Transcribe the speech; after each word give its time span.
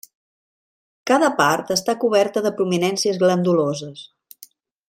Cada 1.11 1.29
part 1.43 1.69
està 1.77 1.95
coberta 2.05 2.45
de 2.47 2.55
prominències 2.61 3.23
glanduloses. 3.25 4.05